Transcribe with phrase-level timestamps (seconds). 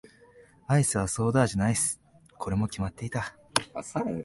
[0.65, 2.01] アイスはソーダ味のアイス。
[2.39, 3.35] これも決まっていた。